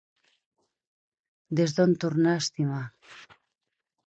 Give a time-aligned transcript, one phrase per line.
[1.61, 2.83] Des d’on tornar a estimar